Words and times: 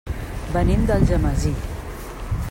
Venim 0.55 0.87
d'Algemesí. 0.91 1.53